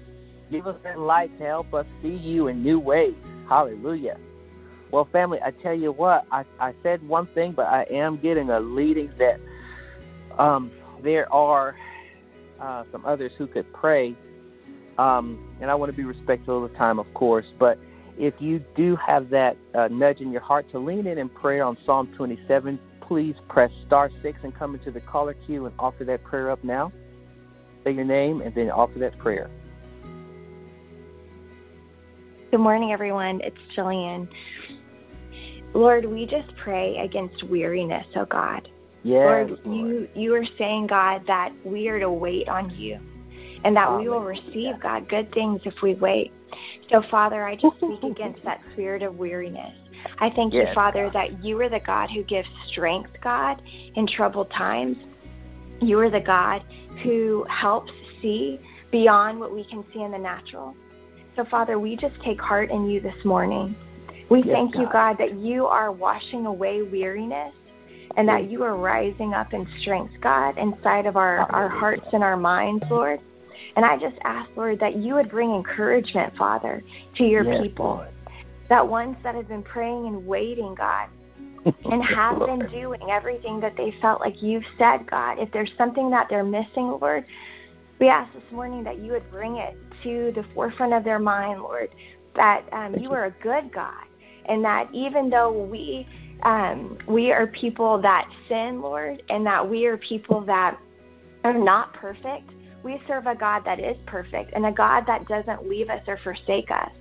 Give 0.51 0.67
us 0.67 0.77
that 0.83 0.99
light 0.99 1.35
to 1.39 1.45
help 1.45 1.73
us 1.73 1.85
see 2.01 2.15
you 2.15 2.47
in 2.47 2.61
new 2.61 2.79
ways. 2.79 3.15
Hallelujah. 3.47 4.17
Well, 4.91 5.05
family, 5.05 5.39
I 5.43 5.51
tell 5.51 5.73
you 5.73 5.91
what, 5.91 6.25
I, 6.31 6.45
I 6.59 6.73
said 6.83 7.07
one 7.07 7.27
thing, 7.27 7.51
but 7.51 7.67
I 7.67 7.83
am 7.89 8.17
getting 8.17 8.49
a 8.49 8.59
leading 8.59 9.11
that 9.17 9.39
um, 10.37 10.71
there 11.01 11.31
are 11.33 11.75
uh, 12.59 12.83
some 12.91 13.05
others 13.05 13.31
who 13.37 13.47
could 13.47 13.71
pray. 13.73 14.15
Um, 14.97 15.57
and 15.59 15.69
I 15.69 15.75
want 15.75 15.91
to 15.91 15.97
be 15.97 16.05
respectful 16.05 16.63
of 16.63 16.71
the 16.71 16.77
time, 16.77 16.99
of 16.99 17.13
course, 17.13 17.47
but 17.59 17.77
if 18.17 18.39
you 18.39 18.63
do 18.75 18.95
have 18.95 19.29
that 19.31 19.57
uh, 19.73 19.89
nudge 19.89 20.21
in 20.21 20.31
your 20.31 20.41
heart 20.41 20.69
to 20.71 20.79
lean 20.79 21.05
in 21.05 21.17
in 21.17 21.27
prayer 21.27 21.65
on 21.65 21.77
Psalm 21.85 22.07
27, 22.15 22.79
please 23.01 23.35
press 23.49 23.71
star 23.85 24.09
six 24.21 24.39
and 24.43 24.55
come 24.55 24.73
into 24.73 24.91
the 24.91 25.01
caller 25.01 25.33
queue 25.33 25.65
and 25.65 25.75
offer 25.77 26.05
that 26.05 26.23
prayer 26.23 26.49
up 26.49 26.63
now. 26.63 26.91
Say 27.83 27.91
your 27.91 28.05
name 28.05 28.41
and 28.41 28.55
then 28.55 28.71
offer 28.71 28.97
that 28.99 29.17
prayer. 29.17 29.49
Good 32.55 32.61
morning, 32.61 32.93
everyone. 32.93 33.41
It's 33.43 33.57
Jillian. 33.75 34.29
Lord, 35.73 36.05
we 36.05 36.25
just 36.25 36.55
pray 36.55 36.95
against 36.99 37.43
weariness, 37.43 38.07
oh 38.15 38.23
God. 38.23 38.69
Yes, 39.03 39.25
Lord, 39.25 39.49
Lord. 39.65 39.65
you 39.65 40.07
you 40.15 40.33
are 40.35 40.45
saying, 40.57 40.87
God, 40.87 41.23
that 41.27 41.51
we 41.65 41.89
are 41.89 41.99
to 41.99 42.09
wait 42.09 42.47
on 42.47 42.69
you 42.69 42.97
and 43.65 43.75
that 43.75 43.99
we 43.99 44.07
will 44.07 44.21
receive, 44.21 44.79
God, 44.81 45.09
good 45.09 45.33
things 45.33 45.59
if 45.65 45.73
we 45.83 45.95
wait. 45.95 46.31
So, 46.89 47.03
Father, 47.11 47.45
I 47.45 47.57
just 47.57 47.75
speak 47.75 48.03
against 48.03 48.45
that 48.45 48.61
spirit 48.71 49.03
of 49.03 49.17
weariness. 49.17 49.75
I 50.19 50.29
thank 50.29 50.53
you, 50.53 50.65
Father, 50.73 51.07
God. 51.07 51.13
that 51.13 51.43
you 51.43 51.59
are 51.59 51.67
the 51.67 51.81
God 51.81 52.09
who 52.09 52.23
gives 52.23 52.47
strength, 52.67 53.11
God, 53.21 53.61
in 53.95 54.07
troubled 54.07 54.49
times. 54.51 54.95
You 55.81 55.99
are 55.99 56.09
the 56.09 56.21
God 56.21 56.63
who 57.03 57.45
helps 57.49 57.91
see 58.21 58.61
beyond 58.91 59.41
what 59.41 59.53
we 59.53 59.65
can 59.65 59.83
see 59.93 60.03
in 60.03 60.11
the 60.11 60.17
natural. 60.17 60.73
So, 61.35 61.43
Father, 61.43 61.77
we 61.77 61.97
just 61.97 62.19
take 62.21 62.39
heart 62.39 62.71
in 62.71 62.89
you 62.89 63.01
this 63.01 63.25
morning. 63.25 63.75
We 64.29 64.39
Yes, 64.39 64.55
thank 64.55 64.75
you, 64.75 64.85
God. 64.85 64.91
God, 64.91 65.17
that 65.19 65.33
you 65.33 65.65
are 65.65 65.91
washing 65.91 66.45
away 66.45 66.81
weariness 66.81 67.53
and 68.15 68.27
that 68.29 68.49
you 68.49 68.63
are 68.63 68.77
rising 68.77 69.33
up 69.33 69.53
in 69.53 69.67
strength, 69.81 70.13
God, 70.21 70.57
inside 70.57 71.05
of 71.05 71.17
our, 71.17 71.39
our 71.51 71.67
hearts 71.67 72.07
and 72.13 72.23
our 72.23 72.37
minds, 72.37 72.85
Lord. 72.89 73.19
And 73.75 73.83
I 73.83 73.97
just 73.97 74.15
ask, 74.23 74.49
Lord, 74.55 74.79
that 74.79 74.95
you 74.95 75.15
would 75.15 75.29
bring 75.29 75.53
encouragement, 75.53 76.35
Father, 76.37 76.81
to 77.17 77.23
your 77.23 77.43
Yes, 77.43 77.61
people. 77.61 77.95
Lord. 77.95 78.09
That 78.69 78.87
ones 78.87 79.17
that 79.23 79.35
have 79.35 79.47
been 79.47 79.63
praying 79.63 80.07
and 80.07 80.25
waiting, 80.25 80.73
God, 80.75 81.09
and 81.91 82.01
have 82.01 82.39
been 82.39 82.65
doing 82.67 83.01
everything 83.09 83.59
that 83.59 83.75
they 83.75 83.93
felt 84.01 84.21
like 84.21 84.41
you've 84.41 84.65
said, 84.77 85.05
God. 85.05 85.37
If 85.39 85.51
there's 85.51 85.71
something 85.77 86.09
that 86.11 86.27
they're 86.29 86.43
missing, 86.43 86.97
Lord, 87.01 87.25
we 87.99 88.09
ask 88.09 88.33
this 88.33 88.43
morning 88.51 88.83
that 88.83 88.99
you 88.99 89.11
would 89.11 89.29
bring 89.31 89.57
it 89.57 89.75
to 90.03 90.31
the 90.33 90.45
forefront 90.53 90.93
of 90.93 91.03
their 91.03 91.19
mind, 91.19 91.61
Lord, 91.61 91.89
that 92.35 92.65
um, 92.73 92.95
you 92.95 93.03
you. 93.03 93.11
are 93.13 93.25
a 93.25 93.31
good 93.31 93.71
God, 93.73 94.03
and 94.45 94.63
that 94.65 94.89
even 94.93 95.29
though 95.29 95.51
we 95.51 96.07
um, 96.43 96.97
we 97.07 97.31
are 97.31 97.47
people 97.47 98.01
that 98.01 98.29
sin, 98.49 98.81
Lord, 98.81 99.23
and 99.29 99.45
that 99.45 99.67
we 99.67 99.85
are 99.85 99.97
people 99.97 100.41
that 100.41 100.77
are 101.43 101.53
not 101.53 101.93
perfect, 101.93 102.49
we 102.83 103.01
serve 103.07 103.25
a 103.25 103.35
God 103.35 103.63
that 103.65 103.79
is 103.79 103.97
perfect 104.05 104.51
and 104.53 104.65
a 104.65 104.71
God 104.71 105.05
that 105.07 105.27
doesn't 105.27 105.67
leave 105.67 105.89
us 105.89 106.01
or 106.07 106.17
forsake 106.17 106.69
us. 106.69 106.91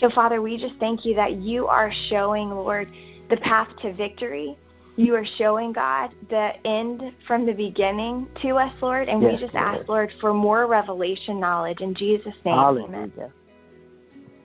So, 0.00 0.10
Father, 0.10 0.42
we 0.42 0.58
just 0.58 0.74
thank 0.80 1.04
you 1.04 1.14
that 1.14 1.36
you 1.36 1.66
are 1.66 1.92
showing, 2.08 2.50
Lord, 2.50 2.90
the 3.30 3.36
path 3.38 3.68
to 3.82 3.92
victory. 3.92 4.58
You 4.96 5.14
are 5.16 5.26
showing, 5.38 5.72
God, 5.72 6.10
the 6.30 6.52
end 6.64 7.02
from 7.26 7.46
the 7.46 7.52
beginning 7.52 8.28
to 8.42 8.50
us, 8.56 8.72
Lord. 8.80 9.08
And 9.08 9.20
we 9.20 9.36
just 9.36 9.54
Lord. 9.54 9.66
ask, 9.66 9.88
Lord, 9.88 10.12
for 10.20 10.32
more 10.32 10.66
revelation 10.66 11.40
knowledge. 11.40 11.80
In 11.80 11.94
Jesus' 11.94 12.34
name, 12.44 12.54
amen. 12.54 12.90
Hallelujah. 12.90 13.32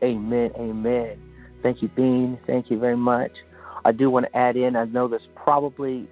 Amen. 0.03 0.51
Amen. 0.58 1.18
Thank 1.62 1.82
you, 1.82 1.89
Bean. 1.89 2.39
Thank 2.48 2.72
you 2.72 2.79
very 2.79 2.98
much. 2.98 3.32
I 3.86 3.91
do 3.91 4.10
want 4.10 4.25
to 4.25 4.36
add 4.36 4.58
in. 4.58 4.75
I 4.75 4.86
know 4.86 5.08
there's 5.08 5.27
probably 5.36 6.08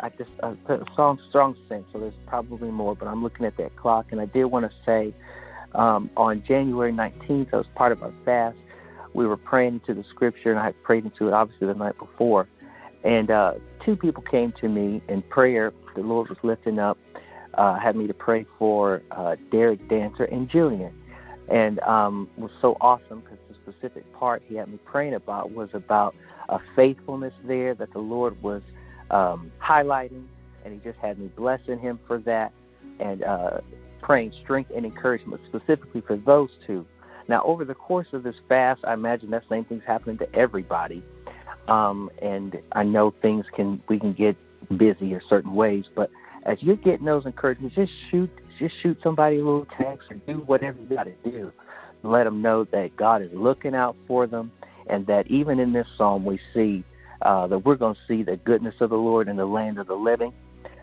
I 0.00 0.10
just 0.10 0.30
uh, 0.42 0.54
put 0.66 0.80
a 0.80 0.94
song 0.94 1.18
strong 1.28 1.56
sense, 1.68 1.86
so 1.92 1.98
there's 1.98 2.14
probably 2.26 2.70
more. 2.70 2.94
But 2.94 3.08
I'm 3.08 3.22
looking 3.22 3.46
at 3.46 3.56
that 3.56 3.76
clock, 3.76 4.06
and 4.10 4.20
I 4.20 4.26
did 4.26 4.44
want 4.44 4.70
to 4.70 4.76
say 4.84 5.14
um, 5.74 6.10
on 6.16 6.42
January 6.46 6.92
19th, 6.92 7.52
I 7.52 7.56
was 7.56 7.66
part 7.74 7.92
of 7.92 8.02
our 8.02 8.12
fast, 8.24 8.56
we 9.14 9.26
were 9.26 9.36
praying 9.36 9.74
into 9.74 9.94
the 9.94 10.08
scripture, 10.08 10.50
and 10.50 10.58
I 10.58 10.64
had 10.64 10.82
prayed 10.82 11.04
into 11.04 11.28
it 11.28 11.32
obviously 11.32 11.66
the 11.66 11.74
night 11.74 11.98
before. 11.98 12.48
And 13.04 13.30
uh, 13.30 13.54
two 13.84 13.96
people 13.96 14.22
came 14.22 14.52
to 14.52 14.68
me 14.68 15.02
in 15.08 15.22
prayer. 15.22 15.72
The 15.94 16.02
Lord 16.02 16.28
was 16.28 16.38
lifting 16.42 16.78
up, 16.78 16.98
uh, 17.54 17.78
had 17.78 17.96
me 17.96 18.06
to 18.06 18.14
pray 18.14 18.46
for 18.58 19.02
uh, 19.10 19.36
Derek 19.50 19.88
Dancer 19.88 20.24
and 20.24 20.48
Julian 20.48 20.94
and 21.48 21.80
um, 21.80 22.28
was 22.36 22.50
so 22.60 22.76
awesome 22.80 23.20
because 23.20 23.38
the 23.48 23.72
specific 23.72 24.10
part 24.12 24.42
he 24.46 24.56
had 24.56 24.68
me 24.68 24.78
praying 24.84 25.14
about 25.14 25.52
was 25.52 25.70
about 25.72 26.14
a 26.48 26.60
faithfulness 26.76 27.34
there 27.44 27.74
that 27.74 27.92
the 27.92 27.98
Lord 27.98 28.40
was 28.42 28.62
um, 29.10 29.50
highlighting, 29.62 30.24
and 30.64 30.74
He 30.74 30.80
just 30.80 30.98
had 30.98 31.18
me 31.18 31.28
blessing 31.28 31.78
Him 31.78 31.98
for 32.06 32.18
that 32.18 32.52
and 33.00 33.22
uh, 33.22 33.60
praying 34.00 34.32
strength 34.42 34.70
and 34.74 34.84
encouragement 34.84 35.40
specifically 35.46 36.00
for 36.00 36.16
those 36.16 36.50
two. 36.66 36.86
Now, 37.28 37.42
over 37.44 37.64
the 37.64 37.74
course 37.74 38.08
of 38.12 38.22
this 38.22 38.36
fast, 38.48 38.80
I 38.84 38.94
imagine 38.94 39.30
that 39.30 39.44
same 39.50 39.64
thing's 39.64 39.84
happening 39.86 40.16
to 40.18 40.34
everybody, 40.34 41.02
um, 41.68 42.10
and 42.20 42.60
I 42.72 42.82
know 42.82 43.14
things 43.22 43.46
can 43.54 43.80
we 43.88 43.98
can 43.98 44.12
get 44.12 44.36
busy 44.76 45.12
in 45.12 45.20
certain 45.28 45.54
ways, 45.54 45.86
but 45.94 46.10
as 46.44 46.62
you're 46.62 46.76
getting 46.76 47.06
those 47.06 47.26
encouragements, 47.26 47.76
just 47.76 47.92
shoot 48.10 48.30
just 48.58 48.74
shoot 48.82 48.98
somebody 49.02 49.36
a 49.36 49.44
little 49.44 49.66
text 49.76 50.10
or 50.10 50.16
do 50.26 50.40
whatever 50.46 50.78
you 50.80 50.96
got 50.96 51.04
to 51.04 51.30
do. 51.30 51.52
Let 52.02 52.24
them 52.24 52.42
know 52.42 52.64
that 52.64 52.96
God 52.96 53.22
is 53.22 53.30
looking 53.32 53.74
out 53.74 53.96
for 54.06 54.26
them, 54.26 54.50
and 54.88 55.06
that 55.06 55.26
even 55.28 55.60
in 55.60 55.72
this 55.72 55.86
psalm 55.96 56.24
we 56.24 56.40
see 56.54 56.84
uh, 57.22 57.46
that 57.48 57.58
we're 57.58 57.76
going 57.76 57.94
to 57.94 58.00
see 58.08 58.22
the 58.22 58.36
goodness 58.36 58.76
of 58.80 58.90
the 58.90 58.96
Lord 58.96 59.28
in 59.28 59.36
the 59.36 59.46
land 59.46 59.78
of 59.78 59.86
the 59.86 59.94
living. 59.94 60.32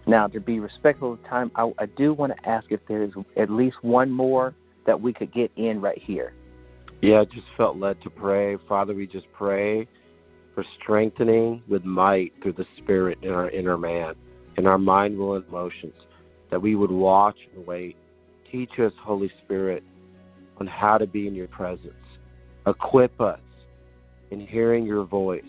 Now, 0.07 0.27
to 0.27 0.39
be 0.39 0.59
respectful 0.59 1.13
of 1.13 1.23
time, 1.23 1.51
I, 1.55 1.71
I 1.79 1.87
do 1.87 2.13
want 2.13 2.35
to 2.35 2.49
ask 2.49 2.67
if 2.69 2.79
there 2.87 3.01
is 3.01 3.11
at 3.37 3.49
least 3.49 3.77
one 3.81 4.11
more 4.11 4.53
that 4.85 5.01
we 5.01 5.13
could 5.13 5.33
get 5.33 5.51
in 5.55 5.81
right 5.81 5.97
here. 5.97 6.33
Yeah, 7.01 7.21
I 7.21 7.25
just 7.25 7.47
felt 7.57 7.77
led 7.77 8.01
to 8.03 8.11
pray. 8.11 8.57
Father, 8.67 8.93
we 8.93 9.07
just 9.07 9.25
pray 9.33 9.87
for 10.55 10.63
strengthening 10.81 11.61
with 11.67 11.83
might 11.83 12.33
through 12.41 12.53
the 12.53 12.65
Spirit 12.77 13.19
in 13.21 13.31
our 13.31 13.49
inner 13.49 13.77
man, 13.77 14.15
in 14.57 14.65
our 14.65 14.77
mind, 14.77 15.17
will, 15.17 15.35
and 15.35 15.45
emotions, 15.47 15.93
that 16.49 16.61
we 16.61 16.75
would 16.75 16.91
watch 16.91 17.37
and 17.53 17.67
wait. 17.67 17.97
Teach 18.49 18.79
us, 18.79 18.93
Holy 19.01 19.29
Spirit, 19.43 19.83
on 20.57 20.65
how 20.65 20.97
to 20.97 21.05
be 21.05 21.27
in 21.27 21.35
your 21.35 21.49
presence. 21.49 21.93
Equip 22.65 23.19
us 23.19 23.41
in 24.31 24.39
hearing 24.39 24.85
your 24.85 25.03
voice, 25.03 25.43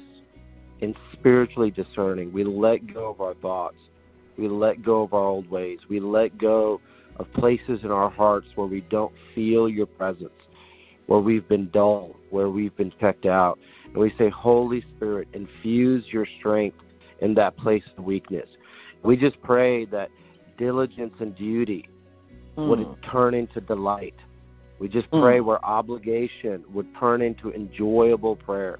in 0.80 0.94
spiritually 1.12 1.70
discerning. 1.70 2.32
We 2.32 2.42
let 2.42 2.92
go 2.92 3.10
of 3.10 3.20
our 3.20 3.34
thoughts. 3.34 3.76
We 4.36 4.48
let 4.48 4.82
go 4.82 5.02
of 5.02 5.14
our 5.14 5.24
old 5.24 5.48
ways. 5.48 5.78
We 5.88 6.00
let 6.00 6.36
go 6.36 6.80
of 7.16 7.32
places 7.32 7.80
in 7.84 7.90
our 7.90 8.10
hearts 8.10 8.48
where 8.56 8.66
we 8.66 8.82
don't 8.82 9.14
feel 9.34 9.68
your 9.68 9.86
presence 9.86 10.32
where 11.06 11.20
we've 11.20 11.46
been 11.48 11.70
dull, 11.70 12.16
where 12.30 12.50
we've 12.50 12.76
been 12.76 12.92
checked 13.00 13.26
out. 13.26 13.58
And 13.84 13.96
we 13.96 14.12
say, 14.18 14.28
Holy 14.28 14.84
Spirit, 14.96 15.28
infuse 15.32 16.04
your 16.12 16.26
strength 16.38 16.78
in 17.20 17.34
that 17.34 17.56
place 17.56 17.84
of 17.96 18.04
weakness. 18.04 18.48
We 19.02 19.16
just 19.16 19.40
pray 19.42 19.84
that 19.86 20.10
diligence 20.58 21.14
and 21.20 21.34
duty 21.36 21.88
would 22.56 22.80
Mm. 22.80 22.96
turn 23.02 23.34
into 23.34 23.60
delight. 23.60 24.14
We 24.78 24.88
just 24.88 25.10
pray 25.10 25.40
where 25.40 25.64
obligation 25.64 26.64
would 26.72 26.86
turn 26.98 27.22
into 27.22 27.52
enjoyable 27.52 28.36
prayer. 28.36 28.78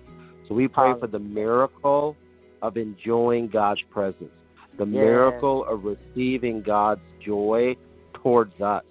So 0.48 0.54
we 0.54 0.68
pray 0.68 0.94
for 1.00 1.06
the 1.06 1.18
miracle 1.18 2.16
of 2.62 2.76
enjoying 2.76 3.48
God's 3.48 3.82
presence, 3.90 4.32
the 4.76 4.84
Yes. 4.86 4.92
miracle 5.00 5.64
of 5.66 5.84
receiving 5.84 6.62
God's 6.62 7.00
joy 7.20 7.76
towards 8.14 8.60
us. 8.60 8.84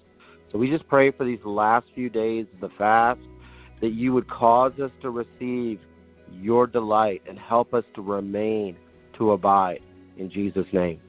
So 0.55 0.59
we 0.59 0.69
just 0.69 0.87
pray 0.87 1.11
for 1.11 1.25
these 1.25 1.43
last 1.43 1.85
few 1.93 2.09
days 2.09 2.45
of 2.53 2.61
the 2.61 2.73
fast 2.77 3.19
that 3.81 3.89
you 3.89 4.13
would 4.13 4.29
cause 4.29 4.71
us 4.79 4.91
to 5.01 5.09
receive 5.09 5.81
your 6.31 6.65
delight 6.65 7.21
and 7.27 7.37
help 7.37 7.73
us 7.73 7.83
to 7.95 8.01
remain 8.01 8.77
to 9.17 9.31
abide. 9.31 9.81
In 10.17 10.29
Jesus' 10.29 10.65
name. 10.71 11.01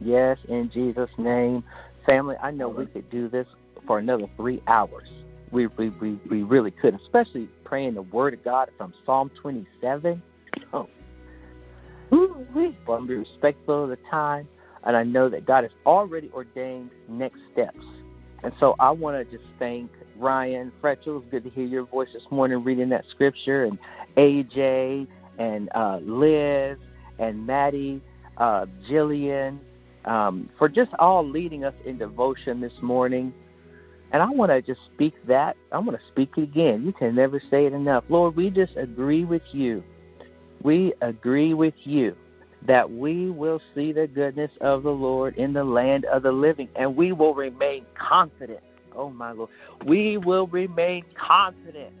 Yes, 0.00 0.36
in 0.48 0.68
Jesus' 0.68 1.10
name. 1.16 1.62
Family, 2.04 2.34
I 2.42 2.50
know 2.50 2.68
we 2.68 2.86
could 2.86 3.08
do 3.08 3.28
this 3.28 3.46
for 3.86 4.00
another 4.00 4.26
three 4.36 4.60
hours. 4.66 5.08
We, 5.52 5.68
we, 5.68 5.90
we, 5.90 6.18
we 6.28 6.42
really 6.42 6.72
could, 6.72 6.96
especially 6.96 7.48
praying 7.62 7.94
the 7.94 8.02
Word 8.02 8.34
of 8.34 8.42
God 8.42 8.70
from 8.76 8.92
Psalm 9.06 9.30
27. 9.40 10.20
Oh, 10.72 10.88
well, 12.10 12.74
I'm 12.98 13.06
be 13.06 13.14
respectful 13.14 13.84
of 13.84 13.90
the 13.90 13.98
time, 14.10 14.48
and 14.82 14.96
I 14.96 15.04
know 15.04 15.28
that 15.28 15.46
God 15.46 15.62
has 15.62 15.72
already 15.86 16.32
ordained 16.34 16.90
next 17.08 17.38
steps. 17.52 17.86
And 18.42 18.52
so 18.58 18.74
I 18.78 18.90
want 18.90 19.16
to 19.16 19.36
just 19.36 19.48
thank 19.58 19.90
Ryan 20.16 20.72
Fretchel. 20.82 21.20
It's 21.20 21.30
good 21.30 21.44
to 21.44 21.50
hear 21.50 21.66
your 21.66 21.84
voice 21.84 22.08
this 22.12 22.22
morning 22.30 22.64
reading 22.64 22.88
that 22.90 23.04
scripture, 23.10 23.64
and 23.64 23.78
AJ, 24.16 25.06
and 25.38 25.68
uh, 25.74 25.98
Liz, 26.02 26.78
and 27.18 27.46
Maddie, 27.46 28.00
uh, 28.38 28.66
Jillian, 28.88 29.58
um, 30.06 30.48
for 30.58 30.68
just 30.68 30.90
all 30.98 31.26
leading 31.26 31.64
us 31.64 31.74
in 31.84 31.98
devotion 31.98 32.60
this 32.60 32.72
morning. 32.80 33.34
And 34.12 34.22
I 34.22 34.30
want 34.30 34.50
to 34.50 34.60
just 34.62 34.80
speak 34.94 35.14
that. 35.28 35.56
I 35.70 35.78
want 35.78 35.98
to 35.98 36.06
speak 36.08 36.30
it 36.36 36.42
again. 36.42 36.84
You 36.84 36.92
can 36.92 37.14
never 37.14 37.40
say 37.50 37.66
it 37.66 37.72
enough. 37.72 38.04
Lord, 38.08 38.34
we 38.36 38.50
just 38.50 38.76
agree 38.76 39.24
with 39.24 39.42
you. 39.52 39.84
We 40.62 40.92
agree 41.00 41.54
with 41.54 41.74
you 41.84 42.16
that 42.62 42.90
we 42.90 43.30
will 43.30 43.60
see 43.74 43.92
the 43.92 44.06
goodness 44.06 44.50
of 44.60 44.82
the 44.82 44.92
Lord 44.92 45.36
in 45.36 45.52
the 45.52 45.64
land 45.64 46.04
of 46.06 46.22
the 46.22 46.32
living, 46.32 46.68
and 46.76 46.96
we 46.96 47.12
will 47.12 47.34
remain 47.34 47.86
confident. 47.94 48.60
Oh, 48.94 49.10
my 49.10 49.32
Lord. 49.32 49.50
We 49.84 50.16
will 50.16 50.46
remain 50.46 51.04
confident. 51.14 51.92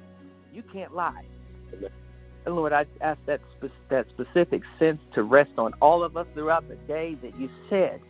You 0.52 0.62
can't 0.62 0.94
lie. 0.94 1.24
And 2.46 2.56
Lord, 2.56 2.72
I 2.72 2.86
ask 3.00 3.20
that, 3.26 3.40
that 3.90 4.08
specific 4.10 4.62
sense 4.78 5.00
to 5.14 5.22
rest 5.22 5.52
on 5.58 5.72
all 5.80 6.02
of 6.02 6.16
us 6.16 6.26
throughout 6.34 6.68
the 6.68 6.76
day 6.76 7.14
that 7.22 7.38
you 7.38 7.50
said 7.68 8.00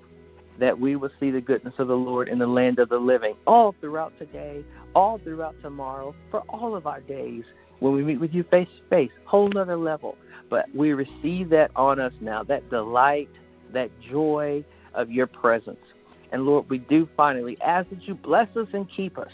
that 0.58 0.78
we 0.78 0.94
will 0.94 1.10
see 1.18 1.30
the 1.30 1.40
goodness 1.40 1.74
of 1.78 1.88
the 1.88 1.96
Lord 1.96 2.28
in 2.28 2.38
the 2.38 2.46
land 2.46 2.78
of 2.78 2.88
the 2.88 2.98
living 2.98 3.34
all 3.46 3.74
throughout 3.80 4.16
today, 4.18 4.64
all 4.94 5.18
throughout 5.18 5.54
tomorrow, 5.62 6.14
for 6.30 6.40
all 6.48 6.76
of 6.76 6.86
our 6.86 7.00
days 7.00 7.44
when 7.80 7.94
we 7.94 8.04
meet 8.04 8.20
with 8.20 8.34
you 8.34 8.44
face 8.44 8.68
to 8.68 8.88
face, 8.88 9.10
whole 9.24 9.56
other 9.56 9.76
level. 9.76 10.16
But 10.50 10.66
we 10.74 10.92
receive 10.92 11.48
that 11.50 11.70
on 11.74 11.98
us 11.98 12.12
now, 12.20 12.42
that 12.42 12.68
delight, 12.68 13.30
that 13.72 13.90
joy 14.00 14.62
of 14.92 15.10
your 15.10 15.26
presence. 15.26 15.80
And 16.32 16.44
Lord, 16.44 16.68
we 16.68 16.78
do 16.78 17.08
finally 17.16 17.56
ask 17.62 17.88
that 17.88 18.06
you 18.06 18.14
bless 18.14 18.54
us 18.56 18.68
and 18.74 18.86
keep 18.90 19.16
us, 19.16 19.32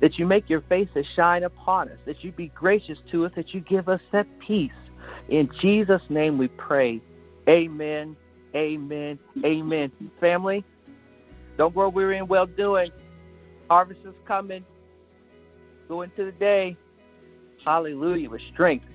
that 0.00 0.18
you 0.18 0.26
make 0.26 0.48
your 0.48 0.62
face 0.62 0.88
to 0.94 1.04
shine 1.04 1.42
upon 1.42 1.90
us, 1.90 1.98
that 2.06 2.24
you 2.24 2.32
be 2.32 2.46
gracious 2.48 2.98
to 3.10 3.26
us, 3.26 3.32
that 3.36 3.52
you 3.52 3.60
give 3.60 3.90
us 3.90 4.00
that 4.12 4.26
peace. 4.38 4.72
In 5.28 5.50
Jesus' 5.60 6.02
name 6.08 6.38
we 6.38 6.48
pray. 6.48 7.02
Amen 7.46 8.16
Amen. 8.54 9.18
Amen. 9.44 9.92
Family, 10.20 10.64
don't 11.56 11.74
grow 11.74 11.88
weary 11.88 12.18
in 12.18 12.26
well 12.26 12.46
doing. 12.46 12.90
Harvest 13.70 14.00
is 14.04 14.14
coming. 14.26 14.64
Go 15.88 16.02
into 16.02 16.24
the 16.24 16.32
day. 16.32 16.76
Hallelujah 17.64 18.28
with 18.28 18.42
strength 18.52 18.86